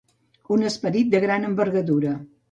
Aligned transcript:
Un 0.55 0.63
esperit 0.69 1.11
de 1.15 1.21
gran 1.25 1.45
envergadura. 1.49 2.15